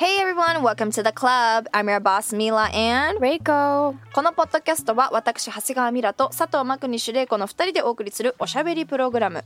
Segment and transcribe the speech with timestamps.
[0.00, 1.68] Hey everyone, welcome to the club.
[1.74, 3.94] I'm your boss Mila and Reiko.
[4.14, 9.44] このポッドキャストは私長谷川ミラと佐藤真国主玲子の2人でお送りするおしゃべりプログラム。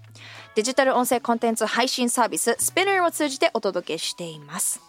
[0.54, 4.80] デジタル音声コンテンツ配信サービス Spinner を通じてお届けしています。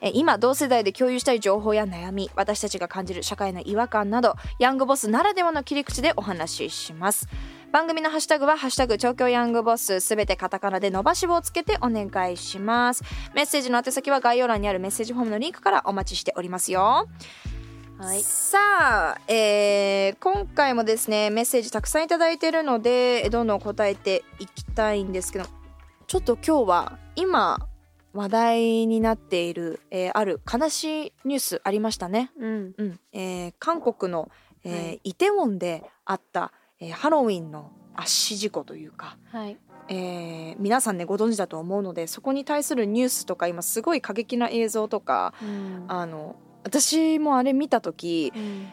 [0.00, 7.28] え今同世代で共有したい情報や悩み私たちが感じる社会の違和感などヤングボスならではの切り口でお話しします。
[7.72, 13.04] 番組のハッシュタグは「ハッシュタグ東京ヤングボス」すべてカタカナで伸ばし棒をつけてお願いします。
[13.34, 17.08] メッセージの宛先は概要欄にあるメッセージフォームのリンクからお待ちしておりますよ。
[17.98, 18.22] はい。
[18.22, 18.58] さ
[19.16, 25.44] あ、えー今回もですねメッセージたくさんいただいてるのでどんどん答えていきたいんですけど
[26.06, 27.58] ちょっと今日は今
[28.12, 32.32] 話題になっている、えーある悲しいニュースありましたね。
[32.38, 32.74] うん。
[32.76, 33.00] うん。
[33.12, 34.30] えー韓国の、
[34.64, 35.00] えーはい。
[35.04, 39.56] イテウォンであった、えーハロウィンの圧死事故というか、はい。
[39.88, 45.84] えー皆さんねご存知だと思うのでそこに対するニュースとか今すごい過激な映像とかうん。
[45.88, 48.68] あの私もあれ見た時うん。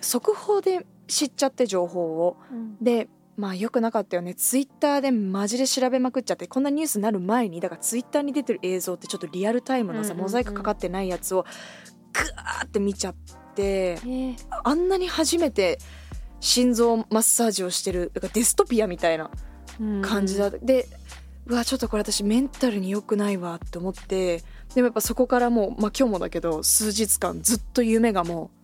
[0.00, 2.36] 速報で知っちゃって情報を。
[2.50, 2.76] うん。
[2.82, 4.34] でまあよくなかったよね。
[4.34, 10.22] ツイッターでマジで調べまくっちゃってこんなニュースになる前にだからツイッターに出てる映像ってちょっとリアルタイムのさ、うんうんうん。
[10.22, 11.42] モザイクかかってないやつを
[12.12, 13.14] グワーって見ちゃっ
[13.54, 13.96] てえ。
[13.96, 15.78] ーあんなに初めて
[16.40, 19.30] 心臓マッサージをしてるだからデストピアみたいな
[20.02, 20.86] 感じだ、で
[21.46, 24.42] うわちょっとこれ私メンタルに良くないわって思って
[24.74, 28.50] でもやっぱそこからもう、まあ、今日もだけど数日間ずっと夢がも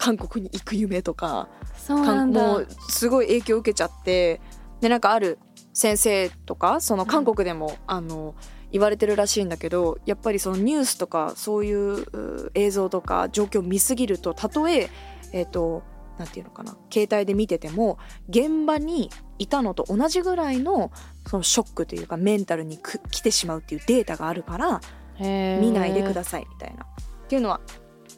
[0.00, 2.42] 韓国に行く夢とかそうなんだ。
[2.42, 4.40] もうすごい影響を受けちゃって
[4.80, 5.38] でなんかある
[5.74, 8.34] 先生とかその韓国でも、あの
[8.72, 14.88] 言われてるらしいんだけどやっぱりそのニュースとかそういうう映像とか状況を見すぎるとたとえ
[15.32, 15.82] えっ、と
[16.18, 17.98] なんていうのかな携帯で見てても
[18.28, 20.92] 現場にいたのと同じぐらいの
[21.26, 24.80] そのショックというかメンタルにく来てしまうっていうデータがあるから
[25.18, 26.84] 見ないでくだささいみたいな。
[26.84, 26.86] っ
[27.26, 27.60] ていうのは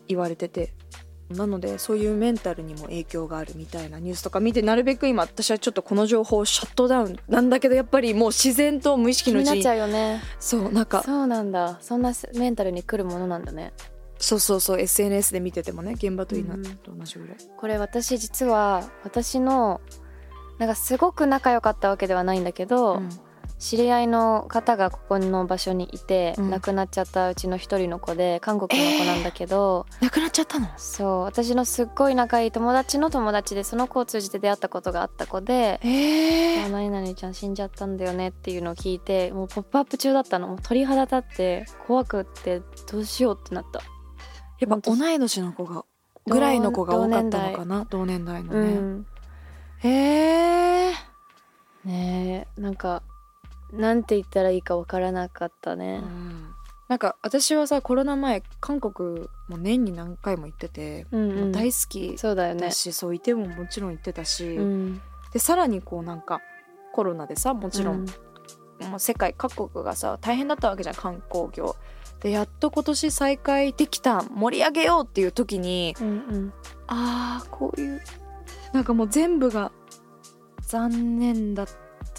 [0.08, 0.74] 言われてて
[1.32, 7.18] なのでそういうメンタルにも影響があるみたいなニュースとか見てなるべく今私はちょっとこの情報をシャットダウン。
[7.28, 9.54] なんだけどやっぱりもう自然と無意識のうちに。
[9.56, 10.20] なっちゃうよね。
[10.38, 11.02] そうなんか。
[11.02, 11.78] そうなんだ。
[11.80, 13.72] そんなメンタルに来るものなんだね。
[14.18, 14.80] そうそうそう。
[14.80, 19.80] SNS で見ててもね現場といなうんと同じぐらい、これ私実は私の
[20.58, 23.08] なんかすごく仲良かったわけではないんだけど、うん
[23.62, 26.50] 知り合いの方がここの場所にいて、うん。
[26.50, 30.66] 亡くなっちゃったうちの一人の子で韓国の子なんだけど、なくなっちゃったの？
[30.76, 40.48] そう私のすっごい仲いい友達の友達でその子を通じて出会ったことがあった子でえあ何々ちゃん死んじゃったんだよねっていうのを聞いてもうポップアップ中だったの。
[40.48, 43.80] もう鳥肌立って怖くってどうしようってなった。
[44.58, 45.84] やっぱ同い年の子が
[46.26, 47.86] ぐらいの子が多かったのかな？
[47.88, 48.42] 同年代。
[48.42, 49.06] のうね、ん。
[49.78, 50.92] へえ
[51.84, 53.02] ねえなんか
[53.72, 56.02] なんて言ったらいいかわからなかったね。
[56.88, 61.52] なんか私はさコロナ前韓国も年に何回も行ってて、うんうん。
[61.52, 62.70] 大好きそうだよね。
[62.70, 65.00] そういてももちろん行ってたし、うん。
[65.32, 66.40] でさらにこうなんか
[66.92, 68.06] コロナでさもちろん、
[68.80, 68.88] うん。
[68.90, 71.76] もう世界各国がさ大変だったわけじゃん観光業。
[72.20, 76.52] でやっと今年再開できた盛り上げようっていう時にうんうん。
[76.88, 78.02] あーこういう
[78.74, 79.72] なんかもう全部が
[80.60, 81.72] 残念だった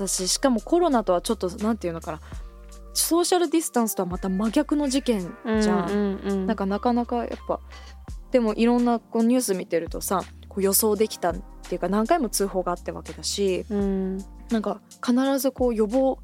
[0.08, 2.20] ししかもコロナとはちょっとなんていうのかな。
[2.96, 5.22] ソーシャルディスタンスとはまた真逆の事件
[5.62, 5.90] じゃん。
[5.90, 7.60] うんうんうんなんかなかなかやっぱ
[8.32, 14.18] でもいろんなこうニュース見てるとさこう予想できたっていうか何回も通報があったわけだしうん
[14.50, 16.20] なんか必ずこう予防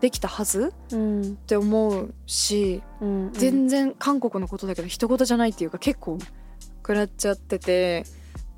[0.00, 3.32] できたはずうんって思うし、うん。
[3.32, 6.18] 全然韓国のことだけど一言じゃないっていうか結構
[6.78, 8.04] 食らっちゃってて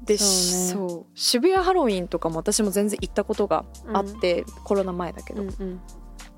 [0.09, 1.07] でそうそう。
[1.15, 5.81] 渋谷ハロウィンとかも私も全然行ったことがあって、コロナ前だけど、うんうん。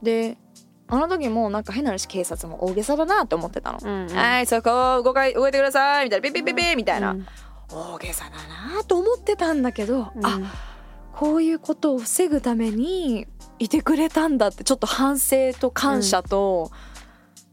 [0.03, 0.37] で
[0.89, 3.79] あの時もなんか変な話警察も大げさだなって思ってたの。
[3.81, 4.17] うんうん。
[4.17, 6.23] はいそこ動かい動いてくださいみたいな。
[6.25, 7.27] ピッピッピッピッみたいな、うん。
[7.73, 10.27] 大げさだなと思ってたんだけど、うん。
[10.27, 10.41] あ
[11.13, 13.29] こういうことを防ぐために
[13.61, 16.73] いてくれたんだってちょっと反省と感謝と、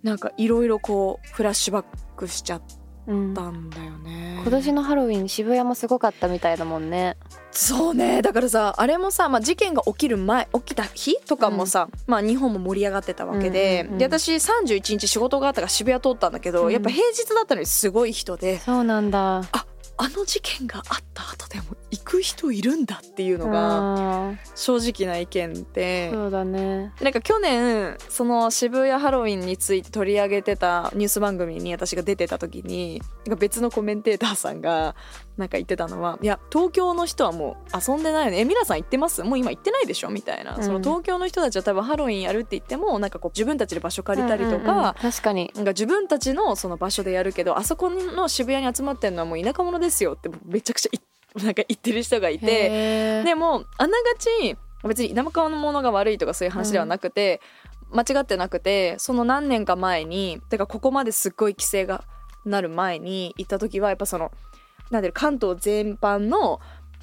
[0.02, 1.86] なんかいろいろこうフラッシュバッ
[2.16, 3.70] クしちゃっうんたん。
[3.70, 7.18] だよね、今年のハロウィン渋谷もすごかったみたいだもんね。
[7.52, 8.22] そうね。
[8.22, 13.98] だからさあれもさ、まあ、事件が起きる前起きた日とかもさ、まあ、日本も盛り上がってたわけで,、うんうんうん。
[13.98, 16.72] で私31日仕事があったから渋谷通ったんだけど、うん。
[16.72, 18.60] やっぱ平日だったのにすごい人で。
[18.60, 19.38] そうなんだ。
[19.52, 19.66] あ
[20.04, 26.12] の事件があった後でも行く人いるんだっていうのが正直な意見で。
[26.12, 34.96] そうだねなんか去年その渋谷ハロウィンについて取り上げてたニュース番組に私が出てた時になんか別のコメンテーターさんが
[35.38, 38.40] なんか言ってたのはいや東京の人はもう遊んでないよね。
[38.40, 39.24] え皆さん行ってます？
[39.24, 40.10] もう今行ってないでしょ？
[40.10, 40.64] みたいな、うん。
[40.64, 44.94] その東京の人たちは多分ハロウィンやるって言ってもなんかこう自分たちで場所借りたりとか、うんうんうん。
[44.96, 45.52] 確かに。
[45.56, 51.00] なんか自分たちのその場所でやるけどあそこの渋谷に集まってるのはもう田舎者ですよってめちゃくちゃい
[51.44, 53.24] なんか言ってる人がいて。
[53.24, 57.42] でもあながち別に田舎のものが悪いとかそういう話ではなくて、
[57.92, 62.04] 間違ってなくてその何年か前にてかここまですっごい規制が
[62.46, 64.32] なる前に行った時はやっぱその
[64.90, 66.60] なんていうの関東全般の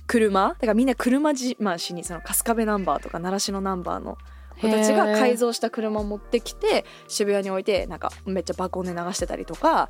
[0.06, 4.18] 車だからみんな車自慢しにその春日部ナンバーとか習志野ナンバーの
[4.60, 9.88] 子たちが改造した車を持ってきて渋谷に置いてなんかめっちゃ爆音で流してたりとか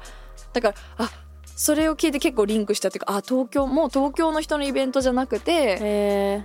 [0.52, 1.10] だからあ
[1.44, 6.44] それを聞いて結構リンクしたっていうかあ東京もう東京の人のイベントじゃなくてへ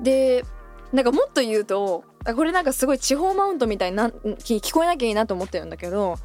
[0.00, 0.44] で
[0.92, 6.16] なんかもっと言うとあこれなんかすごい地方マウントみたいにな聞聞こえなきゃいいなと思ってるんだけど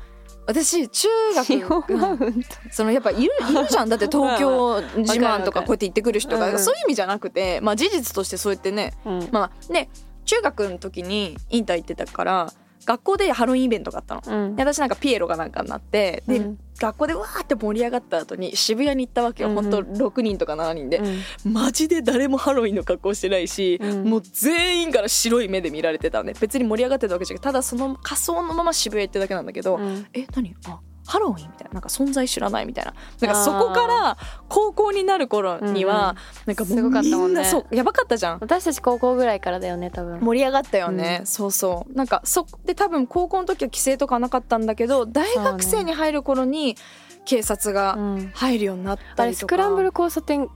[0.52, 3.90] 私中学地方マウントそのやっぱいるいるじゃん。
[3.90, 6.60] だって東京自慢とかこうやって言ってくる人が、うんうん。
[6.60, 9.30] そういう意味じゃなくて、まあ、事実としてそうやってねうん。
[9.32, 9.90] まあね
[10.26, 12.54] 中学の時にインター行ってたから
[12.86, 14.22] 学校でハロウィンイベントがあったの。
[14.26, 14.56] うん。
[14.56, 19.64] で私なんかピエロがなんかになってで、うん学校でわーって盛り上がった後に渋谷に行ったわけよ、うんうん。
[19.66, 20.98] ほんと6人とか7人で、
[21.46, 21.54] うん。
[21.54, 24.10] マジで誰もハロウィンの格好してないし、うん。
[24.10, 26.34] もう全員から白い目で見られてたね。
[26.40, 30.08] 別に盛り上がってたわけじゃなくてただその仮装のまま渋谷行ってるだけなんだけど、うん。
[30.14, 30.56] え何？
[30.66, 32.94] あハロウィンみたいななんか存在知らないみたいな。
[33.22, 34.18] なんかそこから
[34.48, 36.16] 高校になる頃には、
[36.46, 37.44] なんかもすごかったもんね。
[37.46, 38.38] そうやばかったじゃん。
[38.40, 40.20] 私たち高校ぐらいからだよね多分。
[40.20, 41.94] 盛り上がったよね、うんそうそう。
[41.94, 46.78] なんかそで多分高校の時は規制とかなかったんだけど大学生に入る頃に
[47.26, 48.32] 警察がうん。
[48.34, 50.48] 入るようになったあれりとか、スクランブル交差点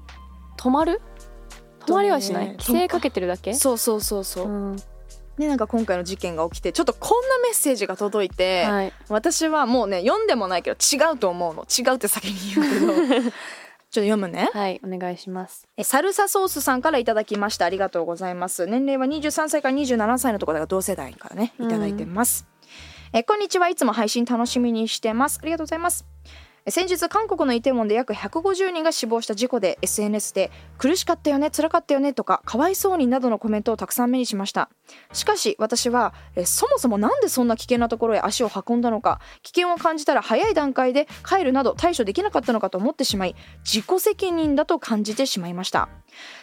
[0.57, 1.01] 止まる？
[1.86, 2.48] 止まりはしない？
[2.48, 2.57] ね。
[2.59, 3.53] 規制かけてるだけ？
[3.53, 4.75] そうそうそうそう、うん
[5.38, 8.94] でなんか今回の事件が起きてちょっとこんなメッセージが届いて、はい。
[9.10, 11.64] 私はもうね読んでもないけど違うと思うの。
[11.64, 13.32] 違うって先に言うけど。
[13.96, 14.50] ちょっと読むね。
[14.52, 15.68] はいお願いします。
[15.78, 17.66] えサルサソースさんからいただきました。
[17.66, 18.68] ありがとうございます。
[18.68, 22.46] 年齢は23歳から27歳のところが同世代からねいただいてます、
[23.14, 23.70] えこんにちは。
[23.70, 25.40] いつも配信楽しみにしてます。
[25.42, 26.06] ありがとうございます。
[26.10, 26.14] え
[26.67, 34.69] 先日韓国のイテウォンで約150人が死亡した事故で SNS で苦しかったよね辛かったよねとかかわいそうになどのコメントをたくさん目にしました。
[35.13, 45.88] しかし私はえそもそもなんでそんな危険なところへ足を運んだのか危険を感じたら早い段階で帰るなど対処できなかったのかと思ってしまい自己責任だと感じてしまいました。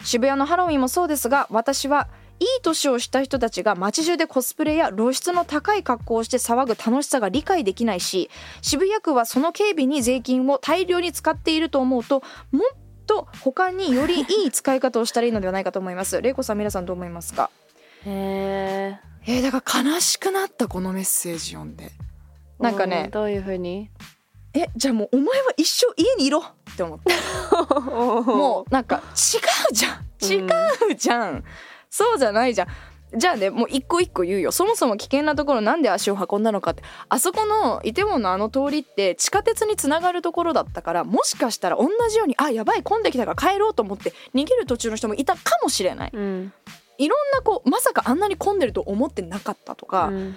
[0.05, 2.09] 渋谷のハロウィンもそうですが私は
[2.43, 8.31] いい年をした人たちが街中でコスプレや露出の高い格好をして騒ぐ楽しさが理解できないし
[8.63, 12.63] 渋谷区はその警備に税金を大量に使っていると思うともっ
[13.07, 16.21] と他によりいい使い方をしたらいいのではないかと思います。
[16.21, 17.51] 玲子さん皆さんどう思いますか？
[18.07, 21.93] へえー、だから悲しくなったこのメッセージ読んで。
[22.59, 23.91] ーなんかねうんどういう風に？
[24.55, 26.41] えじゃあもうお前は一生家にいろ。
[26.41, 27.13] って思って
[27.81, 29.39] もうなんか違
[29.71, 30.07] うじゃん。
[30.25, 30.47] 違
[30.93, 31.45] うじゃん、
[31.93, 32.69] そうじゃないじゃん。
[33.15, 34.51] じゃあねもう一個一個言うよ。
[34.51, 36.83] そもそも危険なところなんで足を運んだのかって。
[37.11, 46.11] あそこのイテウォンのあの通りって地下鉄につながるところだったからもしかしたら同じようにあやばい混んできたから帰ろうと思って逃げる途中の人もいたかもしれない。
[46.15, 46.53] うん。
[46.97, 50.37] いろんなこうまさかあんなに混んでると思ってなかったとか、うん。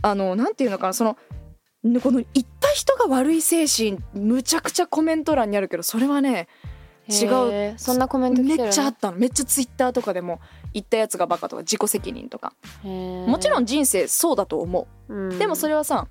[0.00, 1.18] あのなんていうのかなその
[1.84, 6.48] ねこの言った人が悪い精神むちゃくちゃコメント欄にあるけどそれはね
[7.08, 7.78] 違う。
[7.78, 9.18] そんなコメントめっちゃあったの。
[9.18, 10.40] めっちゃツイッターとかでも
[10.72, 12.52] 言ったやつがバカとか自己責任とか。
[12.82, 15.14] ももちろん人生そうだと思う。
[15.14, 15.32] ん。
[15.34, 16.08] うでもそれはさ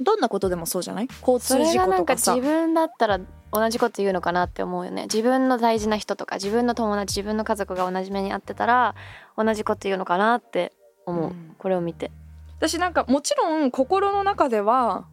[0.00, 1.08] どんなことでもそうじゃない？
[1.20, 3.20] 交そ通事れがなんか故とかさ自分だったら
[3.52, 5.04] 同じこと言うのかなって思うよね。
[5.04, 8.94] 自分の大事な人とか自分の友達自分の家族が同じ目に遭ってたら
[9.36, 10.72] 同じこと言うのかなって
[11.06, 11.54] 思う、うん。
[11.58, 12.10] これを見て。
[12.58, 15.06] 私なんかもちろん心の中では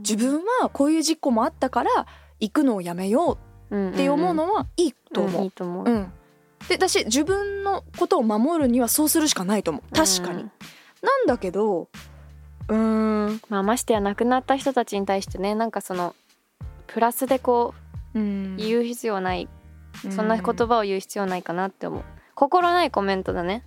[0.00, 2.06] 自分はこういう事故もあったから
[2.38, 5.44] 行くのをやめようって思うのはいいと思う。
[5.44, 6.12] いいと思う、うん。
[6.68, 9.94] でだし自分のことを守るにはそうするしかないと思う。
[9.94, 10.42] 確かに。
[10.42, 10.52] うん
[11.02, 11.88] なんだけど
[12.68, 12.74] うー
[13.28, 13.40] ん。
[13.48, 16.16] まあ、ましてや亡くなった人たちに対してねなんかその
[16.86, 17.74] プラスでこ
[18.14, 18.54] うん。
[18.54, 19.48] う言う必要ない、
[20.10, 22.04] そんな言葉を言う必要ないかなって思う。
[22.34, 23.62] 心ないコメントだね。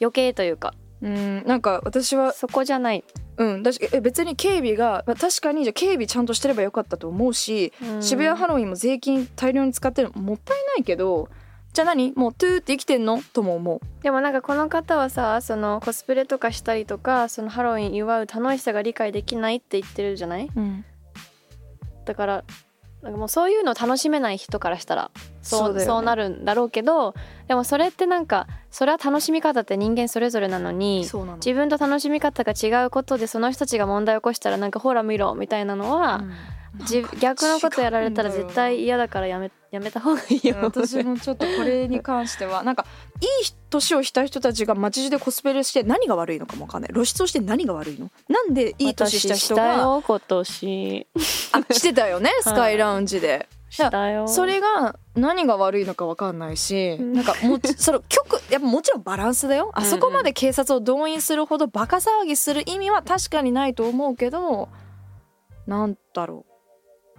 [0.00, 0.74] 余計というか。
[1.00, 1.42] うん。
[1.46, 3.02] なんか私はそこじゃない
[3.36, 8.02] うんだしえ別に警備がまあ確かにじゃあ警備ちゃんとしてればよかったと思うし、うん。
[8.02, 11.28] 渋谷ハロウィンも税金大量に使ってるのもったいないけど
[11.72, 12.12] じゃあ何？
[12.12, 13.20] もうトゥーって生きてんの？
[13.32, 13.80] とも思う。
[14.04, 20.48] でもなんかこの方はさそのコスプレとかしたりとかそのハロウィン祝う楽しさが理解できないって言ってるじゃない？
[20.54, 20.84] うん。
[22.04, 22.44] だから
[23.04, 25.10] なんかもうそういうのを楽しめない人からしたら
[25.42, 25.84] そうね。
[25.84, 27.14] そうなるんだろうけど
[27.48, 31.06] でもそれってなんかそれは楽しみ方って人間それぞれなのに
[31.36, 36.30] 自分と楽しみ方が違うことでその人たちが問題を起こしたらなんかほら見ろみたいなのは、うん。
[36.30, 36.34] じ
[37.20, 40.56] 逆のことやられたら絶対嫌だからやめやめた方がいいよ。
[40.62, 42.84] 私もちょっとこれに関してはなんか
[43.20, 43.28] いい
[43.70, 46.92] 年をした人たちが街中でコスプレして何が悪いのかもわかんない。
[46.92, 48.90] 露出をして何が悪いのなんでい。
[48.90, 51.06] い年した人私したがよ今年
[51.52, 54.28] あしてたよねスカイラウンジで、したよ。
[54.28, 57.12] それが何が悪いのかわかんないし、うん。
[57.12, 59.70] なんかもちその極やっぱもちろんバランスだよ。
[59.74, 64.68] あそこまで警察を動員するほどバカ騒ぎする意味は確かにないと思うけど
[65.66, 66.53] なんだろう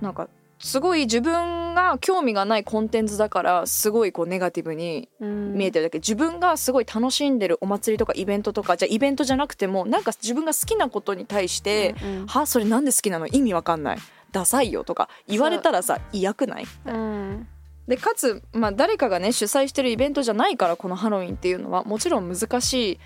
[0.01, 13.97] なんかすごい自分が興味がないコンテンツだからすごいこうネガティブに見えてるだけ、自分がすごい楽しんでるお祭りとかイベントとかじゃあイベントじゃなくてもなんか自分が好きなことに対してうんうん「はそれなんで好きなの意味わかんない？
[14.31, 16.65] ダサいよ」とか言われたらさ嫌くない？
[16.85, 17.47] うん。
[17.87, 22.99] でかつ、まあ、誰かがね主催してるイベントじゃないからこのハロウィンっていうのはもちろん難しい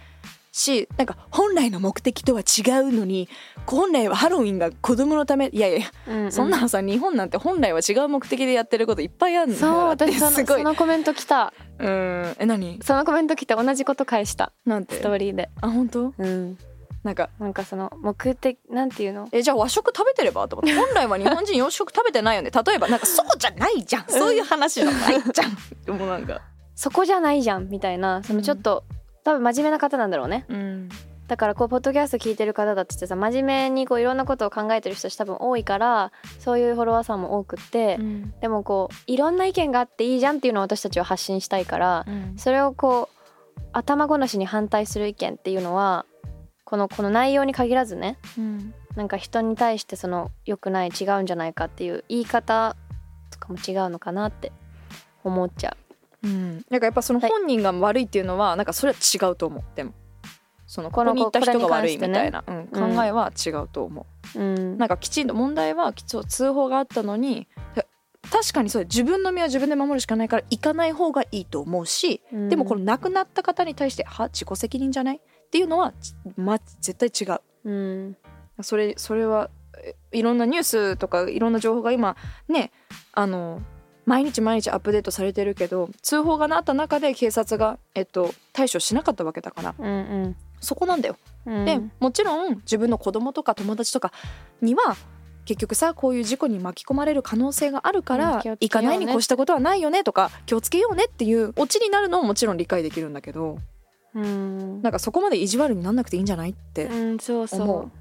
[0.51, 3.29] しなんか本来の目的とは違うのに
[3.65, 6.31] 本来はハロウィンが子供のためいやいやいやうんうん。
[6.31, 11.53] そんなのさ日本なんて本来は違う目的でやってることいっぱいあるのそうだって私そのそのコメント来た。
[11.77, 12.35] うん。
[12.39, 12.79] え何？
[12.83, 14.51] そのコメント来て同じこと返した。
[14.65, 14.95] なんて？
[14.95, 15.49] ストーリーで。
[15.61, 16.13] あ本当？
[16.17, 16.57] うん。
[17.03, 19.29] なんかなんかその目的なんていうの？
[19.31, 20.47] えじゃあ和食食べてれば？
[20.47, 20.75] と思って。
[20.75, 22.51] 本来は日本人洋食食べてないよね。
[22.51, 24.05] 例えばなんかそうじゃないじゃん。
[24.09, 25.57] そういう話じゃないじゃん。
[25.85, 26.41] でもなんか。
[26.75, 28.23] そこじゃないじゃんみたいな。
[28.23, 28.83] そのちょっと、
[29.23, 30.45] 多分真面目な方なんだろうね。
[30.49, 30.89] うん。
[31.27, 38.33] だからこうポッドキャスト聞いてる方だってさ真面目にこういろんなことを考えてる人たち多分多いからそういうフォロワーさんも多くって、うん。
[38.41, 42.33] でもこういろんな意見があっていいじゃんっていうのを私たちは発信したいからうん。
[42.37, 46.05] それをこう頭ごなしに反対する意見っていうのは
[46.65, 48.73] このこの内容に限らずねうん。
[48.95, 52.75] なんか人に対してその良くない違うんじゃないかっていう言い方
[53.29, 54.51] とかも違うのかなって
[55.23, 55.88] 思っちゃう
[56.27, 59.63] ん、なんかやっぱその本人が悪いっていうのはなんかそれは違うと思う。
[59.75, 59.93] でも。
[60.71, 62.57] そのここに行った人が悪いみたいな、うん。
[62.57, 62.67] うん。
[62.95, 64.39] 考えは違うと思う。
[64.39, 64.73] うん。
[64.73, 67.47] う、なんかきちんと問題はきち通報があったのに
[68.29, 77.41] 確かにそう自分の身は自分で守るしかないから行かない方がいいと思うし、でもこの亡くなった方に対しては自己責任じゃないっていうのは、ちま、絶対違う。
[77.63, 78.17] うん。
[78.61, 79.49] それそれは
[79.81, 82.15] えいろんなニュースとかいろんな情報が今
[82.47, 82.71] ね
[83.13, 83.61] あの
[84.09, 89.75] 毎日毎日アップデートされてるけど通報がなった中で警察が、えっと、対処しなかったわけだから。
[89.77, 91.15] うんそこなんだよ。
[91.45, 91.63] うん。
[91.63, 94.11] でもちろん自分の子供とか友達とか
[94.61, 94.97] には
[95.45, 98.57] 結局さこういう事故に巻き込まれる可能性があるから、うんね。
[98.59, 103.59] 行かないに越したことはないよねとか気をつけようねっていうオチになるのももちろん理解できるんだけど
[104.15, 104.81] うん。
[104.81, 107.91] なんかそこまで意地悪になんなくていいんじゃないってうんそうそ思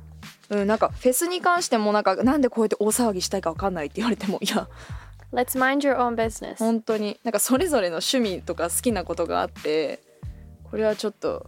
[0.51, 0.57] う。
[0.57, 4.69] うん、なんかフェスに関してもなんかなんでこうやって大騒ぎしたいかわかんないって言われてもいやう
[5.33, 6.57] Let's mind your own business.
[6.57, 7.19] 本当に。
[7.25, 10.01] なんかそれぞれの趣味とか好きなことがあって
[10.71, 11.47] これはちょっと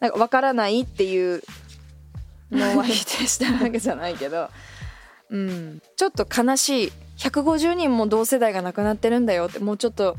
[0.00, 1.42] なんかわからないっていう
[2.50, 4.48] のは否定したわけじゃないけど、
[5.28, 6.92] うん、ちょっと悲しい。
[7.18, 10.16] 150人も同世代が亡くなってるんだよってもうちょっと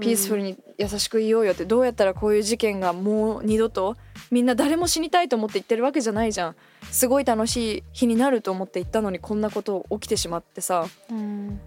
[0.00, 3.96] ピースフルに優しく言おうよってどうやったらこういう事件がもう二度と
[4.30, 6.56] みんな誰も死にたいと思って言ってるわけじゃないじゃん。
[6.92, 10.86] すごい楽しい日になると思って言ったのにこんなこと起きてしまってさ。
[11.10, 11.60] うん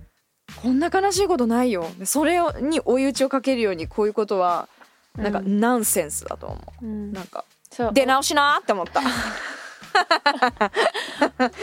[0.62, 1.88] こんな悲しいことないよ。
[1.98, 4.68] でそれをに追い打ちをかけるようにこういうことは
[5.16, 7.14] なんかうんナンセンスだと思う、うん。
[7.14, 7.46] なんか
[7.94, 9.02] 出直しなーって思った。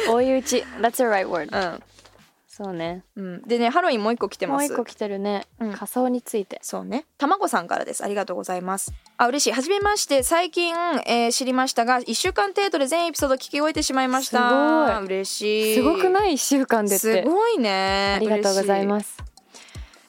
[0.11, 0.65] 追い打ち。
[0.81, 1.81] That's a right word う
[2.57, 7.05] そうねん、うん、でねハロウィンもう一個来てますもう一個来てるね、うん仮装についてそうね。
[7.19, 8.05] たまごさんからです。
[8.05, 8.93] ありがとうございます。
[9.17, 9.53] あ、嬉しい。
[9.53, 10.23] はじめまして。
[10.23, 10.75] 最近、
[11.07, 14.49] えー知りましたが、1週間程度で全エピソード聞き終えてしまいました。
[14.49, 15.75] すごい嬉しい。
[15.75, 16.35] すごくない？
[16.35, 18.15] 一週間でってすごいね。
[18.17, 18.87] ありがとうございす。
[18.87, 19.34] ます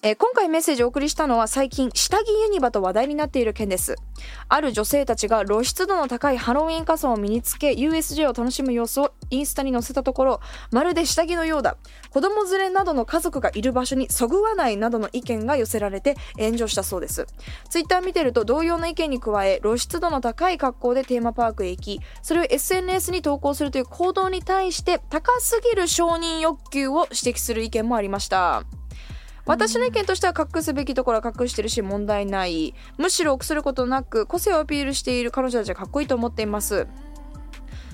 [0.05, 3.95] えー今回メッセージをお送りしたのは最近下着ユニバと話題になっている件です。
[4.47, 11.77] ある女性たちが露出度の高いハロウィン仮装を身につけ USJ を楽しむ様子をインスタに載せたところまるで下着のようだ。
[12.11, 17.25] 子供連れなどの家族がいる場所にそぐわないなどの意見が寄せられて炎上したそうです。
[17.71, 28.65] ツイッター見てると同様の意見に加え露出度の高い格好でテーマパークへ行きそれを SNS に投稿するという行動に対して高すぎる承認欲求を指摘する意見もありました。
[29.45, 32.73] 私の意見としては隠すべきところは隠してるし問題ない。
[32.97, 36.87] むしろ臆することなく個性をアピールしている彼女たちはかっこいいと思っています。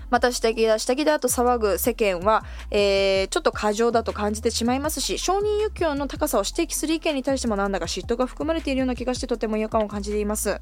[0.10, 10.60] また下着だ下着だと騒ぐ世間は、えーちょっと過剰だと感じてしまいますし承認欲求の高さを指摘する意見に対してもなんだか嫉妬が含まれているような気がしてとても違和感を感じています。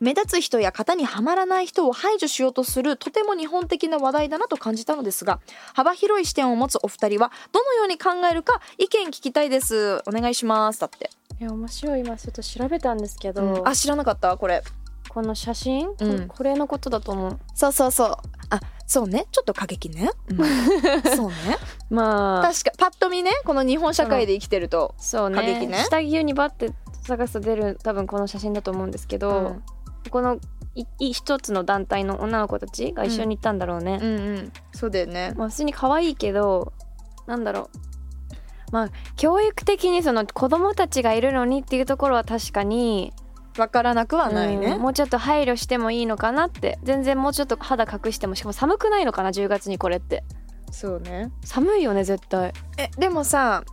[0.00, 5.40] 目立つ人や型にはまらない人を排除しようとするとても日本的な話題だなと感じたのですが
[5.74, 10.02] 幅広い視点を持つお二人はどのように考えるか意見聞きたいです。
[10.06, 10.80] お願いします。
[10.80, 12.00] だって、いや面白い。
[12.00, 13.68] 今ちょっと調べたんですけど、うん。
[13.68, 14.36] あ知らなかった。
[14.36, 14.62] これ。
[15.08, 16.28] この写真、こうん。
[16.28, 17.38] これのことだと思う。
[17.54, 18.16] そうそうそう。
[18.50, 19.26] あそうね。
[19.32, 20.36] ちょっと過激ね、うん。
[21.16, 21.34] そうね。
[21.90, 22.42] まあ。
[22.42, 25.66] 確かパッと見ねこの日本社会で生きてると、そう過激ね。
[25.66, 29.62] ね下着ユニバって探すと出る多分この写真だと思うんですけど、うん
[30.10, 30.38] この
[30.98, 34.52] 一つの団体の女の子たちが一緒に行ったんだろうね、うんうん。
[34.72, 35.32] そうだよね。
[35.36, 36.72] まあ普通に可愛いけど
[37.26, 38.72] なんだろう。
[38.72, 43.12] まあ教育的にその子供たちがいるのにっていうところは確かに
[43.58, 46.78] わからなくはないね、うんもうちょっと配慮してもいいのかなって。
[46.84, 50.22] 全然もうちょっと肌隠してもしかも寒くないのかな10月にこれって。
[50.70, 51.32] そうね。
[51.44, 52.52] 寒いよね絶対。
[52.78, 53.64] えでもさ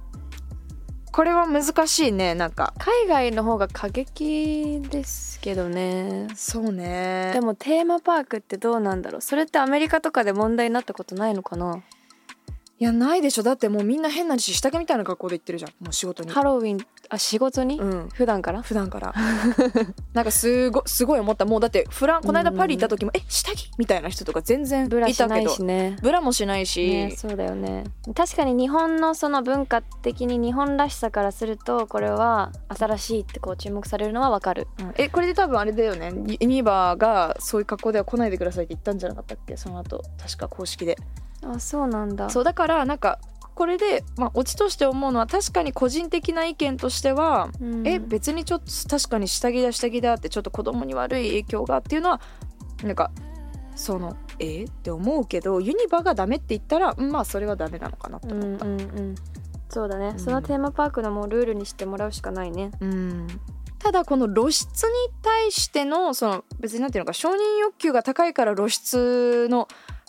[1.17, 2.75] これは難しいねなんか。
[2.77, 6.27] 海外の方が過激ですけどね。
[6.35, 7.31] そうね。
[7.33, 9.21] でもテーマパークってどうなんだろう。
[9.21, 11.81] それってアメリカとかで問題になったことないのかな？
[12.79, 13.43] いやないでしょ。
[13.43, 15.71] だってもうみんな変なし下着みたいな格好で行ってるじゃん。
[15.83, 16.29] もう仕事に。
[16.29, 18.09] ハロウィンあ仕事に、うん。
[18.09, 18.61] 普段から？
[18.61, 19.15] 普段から。
[20.13, 21.45] なんかすごすごい思った。
[21.45, 23.71] もうだってフランこの間パリ行った時も、え下着？
[23.79, 25.97] みたいな人とか全然ブラしないいたけどしね。
[26.03, 27.85] ブラもしないし、ね、そうだよね。
[28.15, 34.67] 確かに日本のその文化的に日本らしさからするとこれは新しいってこう注目されるのはわかる。
[34.79, 34.93] うん。
[34.97, 36.13] えこれで多分あれだよね。
[36.39, 39.57] ユニバーがそういう格好では来ないでくださいって言ったんじゃなかったっけ？
[39.57, 40.95] その後確か公式で
[41.55, 42.29] あそうなんだ。
[42.29, 43.19] そうだからなんか
[43.55, 47.87] これで、まあ、オチとして思うのは確かに個人的な意見としては、うん。
[47.87, 52.21] え別にちょっと確かに下着だ下着だってちょっと子供に悪い影響がっていうのは
[52.83, 53.11] なんか
[53.75, 54.65] そのえ？
[54.65, 58.65] って思うけどユニバがダメって言ったらうんまあそれはダメなのかなとうん思った。
[58.65, 59.15] うんうん
[59.69, 60.19] そうだね、ん。
[60.19, 62.71] そのテーマパークのもうルールにしてもらうしかないね。
[62.79, 63.27] うん。
[63.79, 69.67] ただこの露出に対してのその別になんていうのか承認欲求が高いから露出の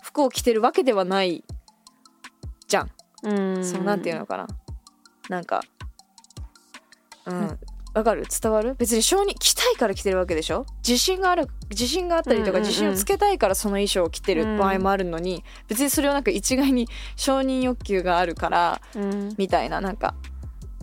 [0.09, 1.43] 服を着てるわけではない
[2.67, 2.89] じゃん。
[3.23, 3.63] うん。
[3.63, 4.47] そうなんていうのかな。
[5.29, 5.61] なんか
[7.25, 7.59] うん。
[7.93, 8.25] わかる？
[8.29, 8.75] 伝わる？
[8.75, 10.65] 別に承認着たいから着てるわけでしょ？
[10.87, 12.67] 自信がある自信があったりとかうんうんうん。
[12.67, 20.15] 自信をつけたいからその衣装を着てる場合もあるのに別にそれをなんか一概に承認欲求があるからうん、みたいななんか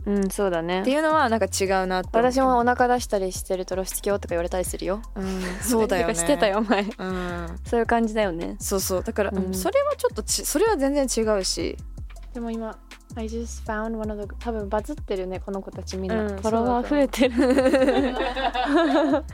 [0.06, 0.82] うん、そうだね。
[0.82, 5.02] っていうのはなんか違うなって私もお腹出したりしてると露出狂とか言われたりするよ。
[5.16, 6.14] うんそうだよね。
[6.14, 6.82] してたよ前。
[6.82, 7.46] うん。
[7.64, 8.56] そういう感じだよね。
[8.60, 9.02] そうそう。
[9.02, 9.46] だから、うん。
[9.46, 11.76] うんそれはちょっとちそれは全然違うし。
[12.34, 12.78] でも今
[13.16, 17.34] I just found one of the 多分バズってるねこの子たちみんな、うんフォロワー増えてる。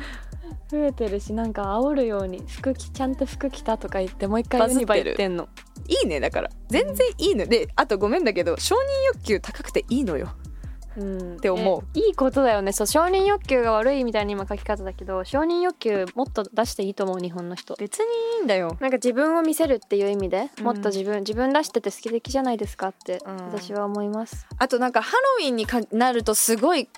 [0.71, 5.51] 増えてるしなんか煽るように服着ちゃんと服着たとか言ってもう一回ユニバ行ってんの。
[5.87, 6.51] いいねだから。
[6.69, 7.45] 全然いいの。
[7.45, 8.79] であとごめんだけど承認
[9.15, 10.35] 欲求高くていいのよ
[10.97, 11.83] うん、って思う。
[11.95, 12.73] えいいことだよね。
[12.73, 17.75] そう承認欲求が悪いみたいに今書き方だけど承認欲求もっと出していいと思う日本の人。
[17.79, 18.77] 別にいいんだよ。
[18.81, 20.65] なんか自分を見せるっていう意味で、うん。
[20.65, 23.37] もっと自分自分出してて好き的じゃないですかってうん。
[23.47, 26.89] 私は思います、あとなんかハロウィンにかなるとすごい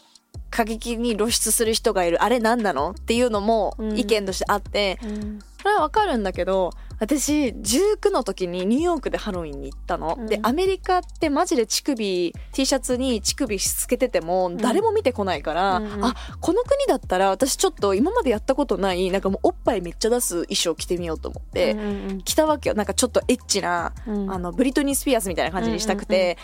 [0.50, 2.22] 過激に露出する人がいる。
[2.22, 2.90] あれ何なの？
[2.90, 3.98] っていうのもうん。
[3.98, 10.26] 意見としてあって、うんそれはわかるんだけど私19の時にニューヨークでハロウィンに行ったの、うん。
[10.26, 16.04] でアメリカってマジで乳首 T シャツに乳首つけてても誰も見てこないから、うんうん。
[16.04, 22.74] あこの国だったら私ちょっと今までやったことないなんかもうおっぱいめっちゃ出す衣装着てみようと思って、うんうん着たわけよ。
[22.74, 24.30] なんかちょっとエッチなうん。
[24.30, 26.36] あのブリトニー・スピアーズみたいな感じにしたくて、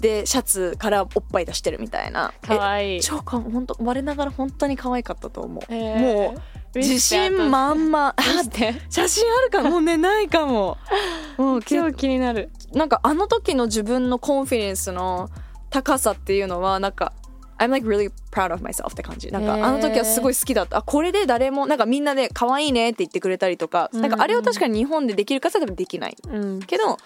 [0.00, 2.34] でシャツからおっぱい出してるみたいな。
[2.42, 2.96] かわいい。
[2.96, 6.00] え超か本当我ながら本当に可愛かったと思う、へー。
[6.00, 6.40] もう
[6.76, 8.14] 自信満々。
[8.90, 9.78] 写真あるかも。
[9.78, 10.76] うねないかも。
[11.36, 12.50] もうけ超気になる。
[12.72, 15.28] なんかあの時の自分のコンフィデンスの
[15.70, 17.12] 高さっていうのはなんか
[17.58, 19.30] I'm like really proud of myself って感じ。
[19.30, 20.78] なんかあの時はすごい好きだった。
[20.78, 24.00] あこれで誰もなんかみんなで可愛いねって言ってくれたりとか、うん。
[24.02, 26.16] なんかあれを確かに日本でできるかって言ったらできない。
[26.30, 26.60] うん。
[26.60, 26.98] けど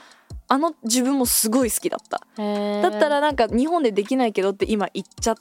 [0.49, 2.21] あの自分もすごい好きだった。
[2.37, 5.37] だったらなんか日本でできないけどって今言っちゃっ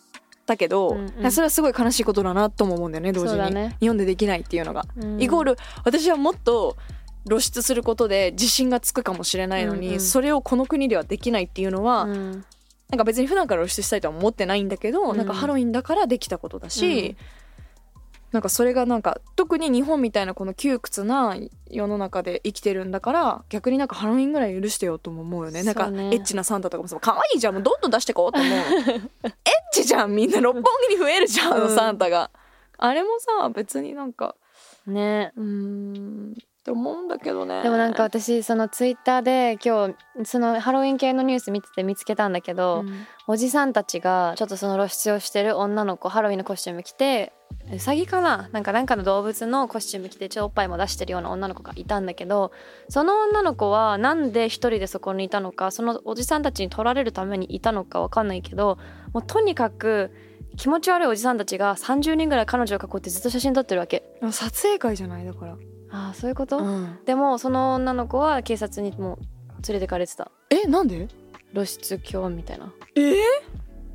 [0.49, 1.31] たけど、うんうん。
[1.31, 3.77] それはすごい悲しいことだなとも思うんだよね同時に、ね。
[3.79, 5.21] 日本でできないっていうのが、うん。
[5.21, 6.75] イコール私はもっと
[7.27, 9.99] 露出することで自信がつくかもしれないのに、うんうん。
[9.99, 12.45] それをこの国ではできないっていうのは、うん。
[12.89, 15.17] なんか別に普段から露出したいとは思ってないんだけど、うん。
[15.17, 17.38] なんかハロウィンだからできたことだし、うん
[18.31, 21.35] なんかそれがなんか特に日本みたいなこの窮屈な
[21.69, 25.63] 世の中で生きてるんだから逆になんかハロウィンぐらい許してよとも思うよね。
[25.63, 28.57] なんかエッチなサンタとかもさ可愛いじゃんもうどんどん出してこうと思う。
[28.59, 29.01] エッ
[29.71, 32.29] チじゃんみんな六本木に増えるじゃんあのサンタが、
[32.77, 34.35] あれもさ別になんか
[34.85, 35.31] ね。
[35.35, 36.35] うーん
[36.69, 37.63] っって思うんだけどね。
[37.63, 43.07] でもなんか私そのツイッターで今日そのハロウィン系のニュース見てて見つけたんだけど、うん。
[43.27, 47.33] おじさんたちがちょっとその露出をしてる女の子ハロウィンのコスチューム着て
[47.71, 48.49] ウサギかな？
[48.51, 52.51] なんかなんかの動物のコスチューム着てちょっとおっぱいも出してるような女の子がいたんだけど
[52.89, 58.79] その女の子はなんで一人でそこにいたのかそのおじさんたちに取られるためにいたのかわかんないけど
[59.13, 60.11] もうとにかく
[60.57, 64.03] 気持ち悪いおじさんたちが30人ぐらい彼女を囲ってずっと写真撮ってるわけ。
[64.31, 65.25] 撮影会じゃない？
[65.25, 65.55] だから、
[65.91, 66.99] ああそういうこと、うん。
[67.05, 70.31] でもその女の子は警察にもう連れてかれてた。
[70.49, 71.07] えなんで？
[71.53, 73.15] 露出狂みたいな、え？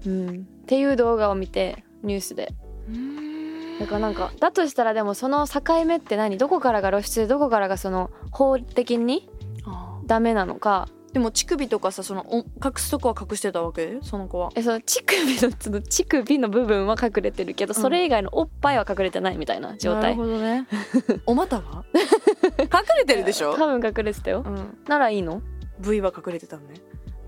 [0.06, 2.52] うん、っていう動画を見てニュースで。
[3.80, 6.36] だからなんかだとしたらでもその境目って何？
[6.38, 7.20] どこからが露出？
[7.20, 9.30] でどこからがその法的に
[10.06, 13.98] ダメなのかでも乳首とかさそのお隠すとこは隠してたわけ？
[14.02, 14.50] その子は。
[14.56, 17.80] えその乳首のその乳首の部分は隠れてるけど、うん。
[17.80, 20.66] それ以外のおっぱいは隠れてないみたいな状なる態ほどね。
[21.24, 21.84] お股は？
[22.58, 25.40] 隠れてるでしょ、多分隠れてたよ、うん、ならいいの
[25.78, 26.74] ？V は隠れてたのね。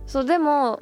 [0.07, 0.81] そうでも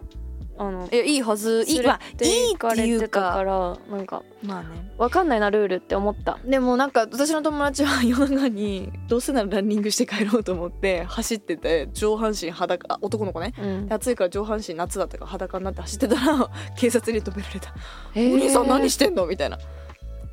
[0.56, 1.64] あのえいいはず。
[1.66, 3.32] いい,、連まあ、れていいっていうか。
[3.32, 4.68] からなんかまあね。
[4.98, 6.38] わかんないなルールって思った。
[6.44, 13.52] でもなんか私の友達は夜中にどうせならランニングして帰ろうと思って走ってて上半身裸あ男の子ね。
[13.60, 13.86] うん。
[13.92, 17.74] 暑いから上半身夏だったから裸になって走ってたら 警察に止められた
[18.14, 18.32] 「えー。
[18.34, 19.58] お兄さん何してんの?」みたいな。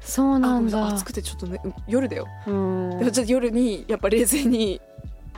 [0.03, 2.25] そうあなんだ暑くてちょっとね夜だよ。
[2.45, 4.81] ちょっと夜にやっぱ冷静に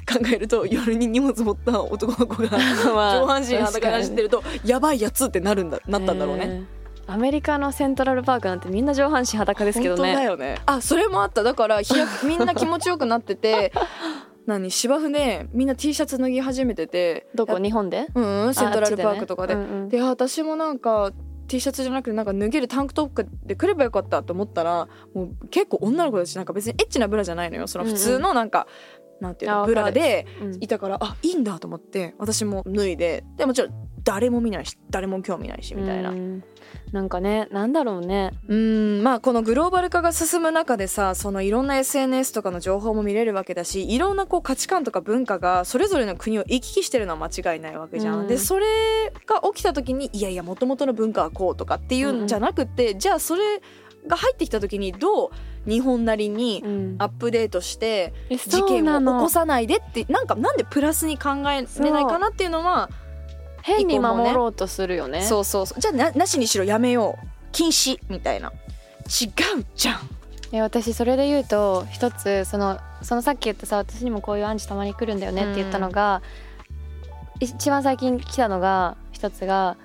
[0.05, 2.49] 考えると夜に荷物持った男の子が
[2.93, 6.43] まあ上半身裸で走ってるとやばいやつってなるんだなったんだろうね。
[6.45, 10.55] えーアメリカのセントラルパークなんてみんな上半身裸ですけど本当だねよね。
[10.65, 11.43] あそれもあった。
[11.43, 13.73] だから日焼け みんな気持ちよくなってて
[14.47, 17.53] 何芝生でみんな T シャツ脱ぎ始めててどこ？
[17.55, 18.07] や日本で？
[18.15, 19.53] うんうんセントラルパークとかで。
[19.53, 19.69] あっちね。
[19.69, 19.89] うんうん。
[19.89, 21.11] であ私もなんか
[21.49, 27.67] T シャツじゃなくてなんか脱げるタンクトップで来ればよかったと思ったらもう結構女の子たちなんか別にエッチなブラじゃないのよ。
[27.67, 28.65] その普通のなんか、
[29.19, 30.57] なんていうのブラでうん。
[30.63, 33.71] いたからあいいんだと思って私も脱いででもちろん
[34.03, 36.09] 誰も見ないし誰も興味ないしみたいな。
[36.09, 36.43] うん。
[36.91, 38.31] なんかねなんだろうね。
[38.47, 48.21] うんまあこのグローバル化が進む中でさそのいろんな SNS とかの情報も見れるわけだしいろんなこう価値観とか文化がそれぞれの国を行き来してるのは間違いないわけじゃん。
[48.21, 48.27] うん。
[48.27, 48.65] でそれ
[49.25, 53.61] が起きた時にいやいやもともとの文化はこうとかっていうんじゃなくて、じゃあそれ
[54.05, 55.29] が入ってきた時にどう
[55.65, 56.95] 日本なりにうん。
[56.99, 62.89] アップデートしてえ事件を起こさないでってなんかなんでプラスに考えれないかなっていうのは
[63.61, 65.21] 変に守ろうとするよね。
[65.21, 65.79] そうそうそう。
[65.79, 67.27] じゃあななしにしろやめよう。
[67.51, 68.51] 禁止みたいな。
[69.05, 69.27] 違
[69.59, 70.09] うじゃん。
[70.51, 76.21] え私それで言うと一つそのそのさっき言ったさ私にもこういうアンチたまに来るんだよねって言ったのが、
[77.39, 79.77] 一番最近来たのが一つが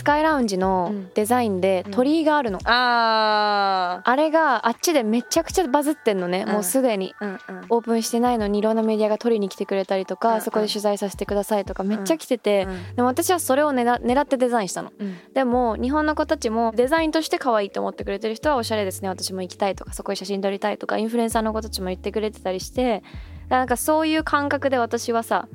[0.00, 1.92] スカイラウンジのデザインでうん。
[1.92, 6.52] 鳥居があるの、ああれがあっちでめちゃくちゃバズってんのね、うん。
[6.54, 7.14] もうすでに。
[7.20, 7.66] ーうんうん。
[7.68, 10.40] オープンしてないのにいろんなメディアが撮りに来てくれたりとか、うんうん。
[10.40, 12.96] そこで取材させてくださいとかめっちゃ来てて、うん。
[12.96, 14.90] でも私はそれを狙狙ってデザインしたの。
[14.98, 15.18] うん。
[15.34, 19.10] でも日本の子たちもデザインとして可愛いと思ってくれてる人はおしゃれですね。
[19.10, 23.02] 私も行きたいとかそこに写真撮りたいとかインフルエンサーの子たちも言ってくれてたりして
[23.50, 25.46] なんかそういう感覚で私はさ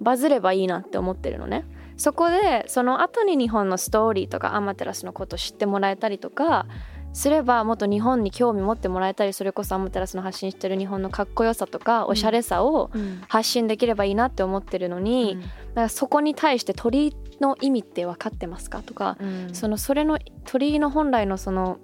[0.00, 1.64] バズればいいなって思ってるのね
[1.98, 6.66] そこでその後に日本のストーリーとかアマテラスのことを知ってもらえたりとか
[7.12, 13.20] すればもっと日本に興味持ってもらえたりそれこそアマテラスの発信してる日本のかっこよさとかおしゃれさをうん。
[13.28, 15.36] 発信できればいいなって思ってるのに、
[15.74, 19.54] なんかそこに対して鳥居の意味って分かってますかとか、うん。
[19.54, 21.78] そのそれの鳥居の本来のその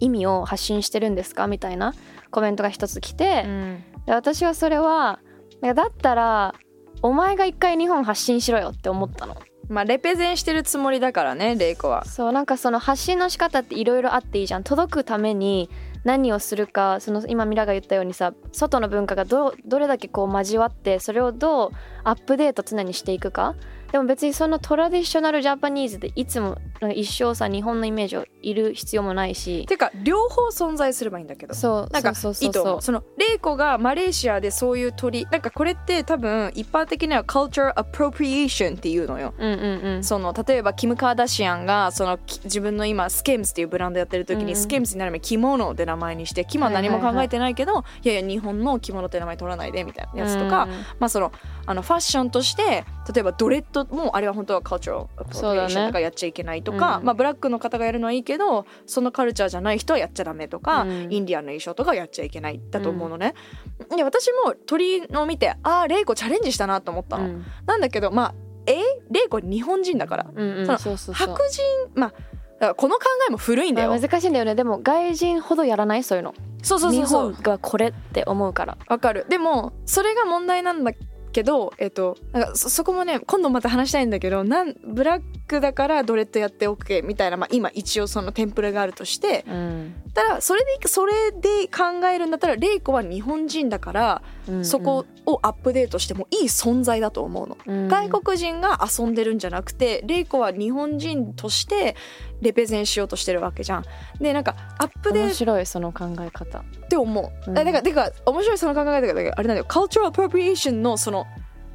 [0.00, 1.94] 意味を発信してるんですかみたいな
[2.30, 3.84] コメントが一つ来て、うん。
[4.06, 5.20] で私はそれは
[5.60, 6.54] だったら
[7.02, 9.36] お前が一回日本発信しろよって思ったの。
[9.68, 12.04] まあレペゼンしてるつもりだからねレイコは。
[12.04, 14.64] そうなんかその発信の仕方っていろいろあっていいじゃん。
[14.64, 15.68] 届くために
[16.04, 21.70] 何をするかその今ミラが言ったようにさ外の文化がどどれだけこう交わってそれをどう
[22.06, 23.56] アップデート常にしていくか？
[23.90, 26.58] でも別にそのトラディショナルジャパニーズでいつも
[26.94, 29.64] 一生さ日本のイメージをいる必要もないし。
[29.66, 31.54] てか両方存在すればいいんだけど。
[31.54, 32.82] そうなんかそうそうそう。
[32.82, 35.24] そのレイコがマレーシアでそういう鳥。
[35.26, 39.34] なんかこれって多分一般的には culture appropriation っていうのよ。
[39.38, 40.04] うんうんうん。
[40.04, 51.32] その例えばキム・カーダシアンがそのき自分の今スケムズっていうブランドやってる時に、うんスケムズになる前着物って名前にしてキムは何も考えてないけど、いやいや日本の着物って名前取らないでみたいなやつとか、うんまあその
[51.66, 55.86] あのファッションとして例えばドレッドもあれは本当は cultural そうだ appropriation ね。
[55.88, 57.04] とかやっちゃいけないとか、うん。
[57.04, 61.12] まあブラックの方がやるのはいいけどそのカルチャーじゃない人はやっちゃダメとか、うん。
[61.12, 63.34] インディアンの衣装とかやっちゃいけないだと思うのね。
[63.96, 67.24] で私も鳥を見てああレイコチャレンジしたなと思ったの。
[67.24, 67.44] うん。
[67.66, 68.34] なんだけどまあ
[68.66, 68.76] え？
[69.10, 70.26] レイコ日本人だから。
[70.34, 71.62] うんうんその白人
[71.94, 73.90] まあだからこの考えも古いんだよ。
[73.90, 74.54] まあ難しいんだよね。
[74.54, 76.02] でも外人ほどやらない？
[76.02, 76.34] そういうの。
[76.62, 77.32] そうそう日そうそう。
[77.34, 78.78] 本がこれって思うから。
[78.88, 79.26] わかる。
[79.28, 80.92] でもそれが問題なんだ
[81.36, 89.44] けどえっとなんかそそこもね今度また話したいんだけどなんブラックだからドレッドやって OK みたいな、まあ、今一応そのテンプレがあるとして。
[89.46, 89.94] うん。
[90.14, 94.22] たらそれでそれで考えるんだったらレイコは日本人だから、
[94.62, 97.58] そこをアップデートしてもいい存在だと思うの。
[97.66, 101.96] うん外国人が遊んでるんじゃなくてレイコは日本人として
[102.40, 103.84] レペゼンしようとしてるわけじゃん。
[104.20, 107.32] でなんかアップデー面白いその考え方トって思う。
[107.48, 111.26] うんだからてか面白いその考え方だけどあれなんだよ cultural appropriation のその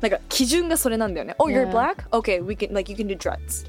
[0.02, 1.36] なんか基準がそれなんだよね。
[1.38, 2.10] Oh, you're black?
[2.10, 3.68] Okay, we can like you can do dreads.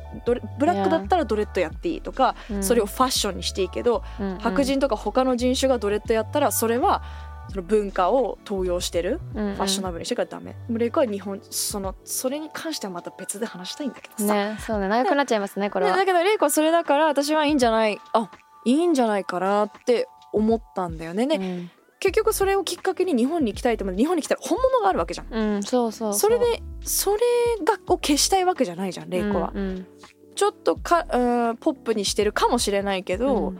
[0.59, 4.03] ブラックだったらドレッドやっていいとか、うんそれをファッションにしていいけど、
[4.39, 7.03] 白人とか他の人種がドレッドやったらそれは
[7.49, 10.57] その文化を盗用してるうんうんファッショナブルにしてからダメ。
[10.71, 14.35] レイコは日本そのそれに関してはまた別で話したいんだけどさ。
[14.35, 18.31] ねそうね長くなっちゃいますねこれはでだけどレイコはそれだから私はいいんじゃないあ
[18.65, 21.27] いいんじゃないかなって思ったんだよね。
[21.27, 25.33] で、うん結局それをきっかけに日本に行きたいと思って日本に来たら本物があるわけじゃん。
[25.33, 27.21] うんそうそうそれでそれ
[27.65, 29.53] がを消したいわけじゃないじゃんレイコは。
[29.55, 29.87] うんうん
[30.35, 33.51] ちょっとかうんポップにしてるかもしれないけど。
[33.51, 33.59] うん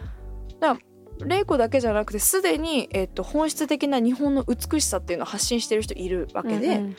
[0.61, 0.77] レ
[1.21, 6.97] イコだけじゃなくてすでに、えっと、本質的な日本の美しさっていうのを発信してる人いるわけで、うん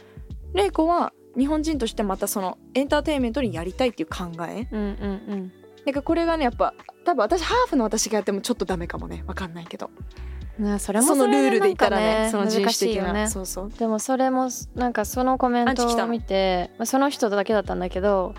[0.54, 4.68] レイコは日本人としてまたそのエンターテインメントにやりたいっていう考え。
[4.72, 5.52] うんうん
[5.84, 9.24] なんかこれがねやっぱ多分私ハーフの私がやってもちょっとダメかもね。
[9.26, 9.88] わかんないけど。
[9.88, 13.28] うんねそれもそのルールで言ったらねその人種的な、ね。
[13.28, 13.72] そうそう。
[13.72, 18.36] でもそれもなんかそのコメントを見てまあその人だけだったんだけど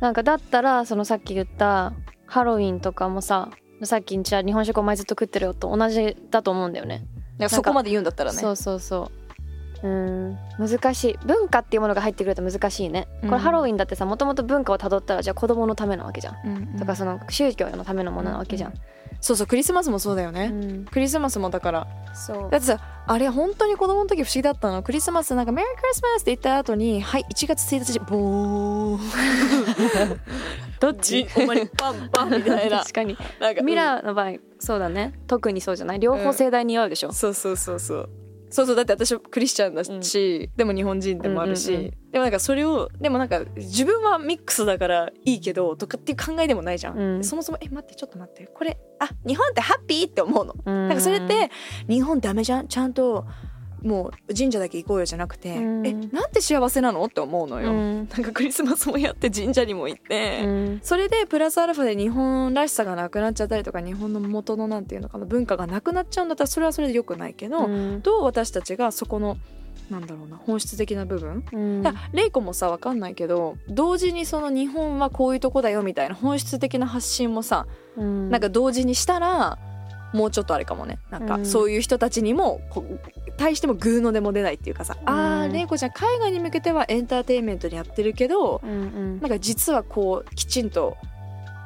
[0.00, 1.92] なんかだったらそのさっき言った
[2.26, 3.50] ハロウィンとかもさ
[3.82, 7.06] さっきじゃあ日本食お前ずっと食ってるよと同じだと思うんだよね。
[7.48, 8.38] そこまで言うんだったらね。
[8.38, 9.10] そうそうそ
[9.82, 9.86] う。
[9.86, 10.38] うん。
[10.58, 11.18] 難しい。
[11.24, 13.06] 文化っていうものが入ってくると難しいね。
[13.20, 13.30] こうん。
[13.30, 16.36] れハロウィンだってさもともと文化をたどったらじゃあ子供のためなわけじゃん。
[16.44, 16.78] うんうん。
[16.78, 18.74] とかその宗教のためのものなわけじゃん、
[19.20, 20.84] そうそうクリスマスもそうだよね、うん。
[20.84, 21.86] クリスマスもだから。
[22.14, 22.50] そう。
[22.50, 24.82] だってさあれ本当に子供の時不思議だったの？
[24.82, 29.00] クリスマスなんか「メリークリスマス」って言った後に「はい1月1日ボーン」
[30.80, 32.78] どっじほんまにパンパンみたいな。
[32.84, 33.16] 確かに。
[33.40, 35.14] なんかミラーの場合そうだね。
[35.26, 35.98] 特にそうじゃない？
[36.00, 38.10] 両方盛大に祝うでしょ、そうそうそうそう
[38.50, 47.22] そうそうだって私クリスチャンだし、でも日本人でもあるし、うんうんでもなんかそれをでもなんか自分はミックスだからいいけどとかっていう考えでもないじゃん、うん。
[47.22, 51.50] そもそもえ待ってちょっと待ってこれあ日本ってハッピーって思うの、ななんかそれって
[51.86, 52.68] 日本ダメじゃん？
[52.68, 53.26] ちゃんと
[53.82, 55.86] もう神社だけ行こうよじゃなくて、うん。
[55.86, 57.04] えなんて幸せなの？
[57.04, 58.08] って思うのよ、うん。
[58.08, 60.80] なんかクリスマスもやって神社にも行って、うん。
[60.82, 68.00] それでプラスアルファで日本らしさがなくなっちゃったりとか日本の元のなんていうのかな文化がなくなっちゃうんだったらそれはそれで良くないけど、うん。
[68.02, 69.36] どう私たちがそこの
[69.90, 71.82] なんだろうな本質的な部分、うん。
[72.12, 78.28] レイコもさわかんないけど同時にその日本はこういうとこだよみたいな本質的な発信もさ、うん。
[78.28, 79.58] なんか同時にしたら
[80.12, 80.98] もうちょっとあれかもね。
[81.10, 81.46] なんかうん。
[81.46, 82.60] そういう人たちにも
[83.36, 85.50] 対してもグーのでも出ないっていうかさ、あうん。
[85.50, 89.20] ーレイコちゃん海外に向けてはエンターテインメントにやってるけど、うんうん。
[89.20, 90.96] なんか実はこうきちんと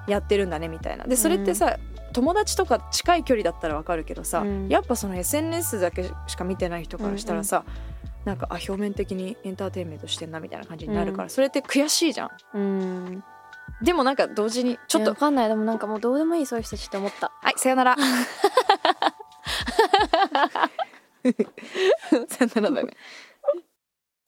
[0.09, 1.05] やってるんだねみたいな。
[1.05, 1.79] でそれってさ、
[2.13, 4.69] 友達とか近い距離だったらわかるけどさ、うん。
[4.69, 7.65] やっぱその SNS だけしか見てない人からしたらさ、
[8.25, 11.31] なんかあ表面的にエンターテインメントしてんなみたいな感じになるから、うん。
[11.31, 12.31] それって悔しいじゃん。
[12.55, 13.25] うん
[13.81, 17.97] でもなんか同時にちょっといやわかんないでもなんかもうどうでもいいそういう人たちって思ったはいさよなら
[22.29, 22.97] さよならだね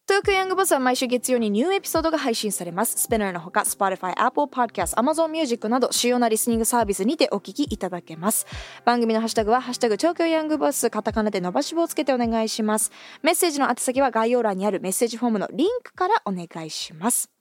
[0.07, 2.99] 東京ヤングボスは毎週月曜にニューエピソードが配信されます。
[2.99, 8.47] スペナーのほか、Spotify、Apple Podcast、Amazon Music など主要なリスニングサービスにてお聞きいただけます。
[8.85, 12.93] 番組のハッシュタグは、ハッシュタグ東京ヤングボス、カタカナで伸ばし棒をつけてお願いします。
[13.23, 17.34] メッセージの宛先は概要欄にあるメッセージフォームのリンクからお願いします。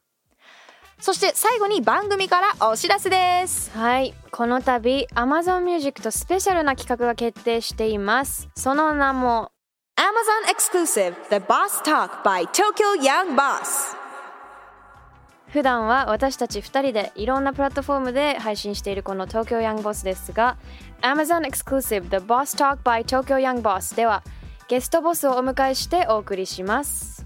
[1.00, 3.72] そして最後に番組からお知らせです。
[3.78, 4.14] はい。
[4.32, 8.50] この度 Amazon Music とスペシャルな企画が決定しています。
[8.56, 9.52] その名も
[9.96, 13.96] Amazon exclusive The Boss Talk by Tokyo Young Boss
[15.50, 20.58] 普段は私たち2人でいろんなプラットフォームで配信しているこの東京ヤングボスですが
[21.04, 24.24] Amazon Exclusive The Boss Talk by Tokyo Young Boss では
[24.68, 27.23] ゲストボスをお迎えしてお送りします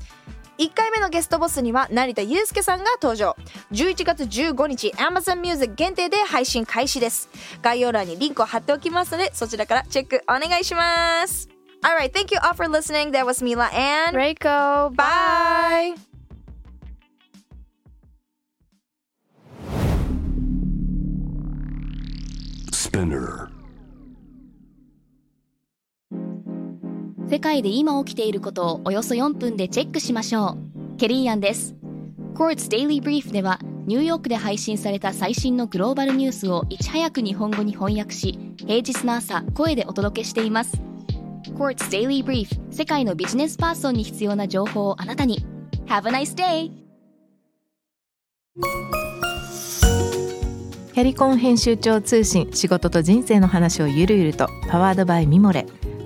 [0.57, 3.35] 1回目のゲストボスには成田悠介さんが登場
[3.71, 7.29] 11月15日 Amazon Music 限定で配信開始です
[7.61, 11.47] 概要欄にリンクを貼っておきますのでそちらからチェックお願いします
[11.83, 13.11] Alright, thank you all for listening.
[13.11, 15.93] That was Mila and Reiko bye!
[22.71, 23.51] Spinner.
[27.29, 30.57] 世界で今起きていることをおよそ4分でチェックしましょ
[30.95, 30.97] う。
[30.97, 31.75] ケリーアンです。
[32.33, 40.81] Quartz Daily Brief ではニューヨークで配信された最新のグローバルニュースをいち早く日本語に翻訳し、平日の朝声でお届けしています
[41.57, 45.45] Quartz Daily Brief 世界のビジネスパーソンに必要な情報をあなたに
[45.87, 46.71] Have a nice day!
[50.93, 55.65] キャリコン編集長通信仕事と人生の話をゆるゆるとパワードバイミモレ